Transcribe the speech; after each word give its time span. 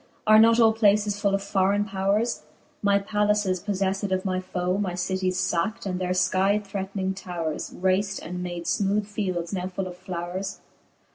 Are 0.25 0.39
not 0.39 0.59
all 0.59 0.73
places 0.73 1.19
full 1.19 1.35
of 1.35 1.43
forraine 1.43 1.85
powres? 1.85 2.41
My 2.81 2.97
pallaces 2.97 3.61
poflelTed 3.61 4.11
of 4.11 4.25
my 4.25 4.39
foe, 4.39 4.79
My 4.79 4.95
cities 4.95 5.37
facktj 5.37 5.85
and 5.85 6.01
their 6.01 6.09
fkie 6.09 6.65
threating 6.65 7.13
tovVres 7.13 7.75
Raced, 7.79 8.17
and 8.17 8.41
made 8.41 8.63
finooth 8.65 9.05
fields 9.05 9.53
now 9.53 9.67
full 9.67 9.85
of 9.87 9.95
flowres? 10.03 10.57